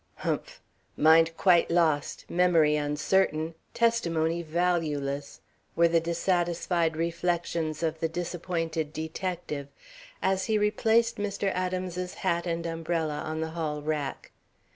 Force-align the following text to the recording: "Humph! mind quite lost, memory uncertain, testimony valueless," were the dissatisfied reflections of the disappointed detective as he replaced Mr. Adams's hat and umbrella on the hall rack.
"Humph! 0.15 0.59
mind 0.97 1.37
quite 1.37 1.69
lost, 1.69 2.27
memory 2.27 2.75
uncertain, 2.75 3.53
testimony 3.75 4.41
valueless," 4.41 5.41
were 5.75 5.87
the 5.87 5.99
dissatisfied 5.99 6.97
reflections 6.97 7.83
of 7.83 7.99
the 7.99 8.09
disappointed 8.09 8.93
detective 8.93 9.67
as 10.19 10.45
he 10.45 10.57
replaced 10.57 11.17
Mr. 11.17 11.51
Adams's 11.53 12.15
hat 12.15 12.47
and 12.47 12.65
umbrella 12.65 13.19
on 13.19 13.41
the 13.41 13.51
hall 13.51 13.83
rack. 13.83 14.31